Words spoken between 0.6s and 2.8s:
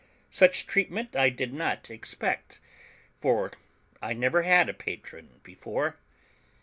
treatment I did not expect,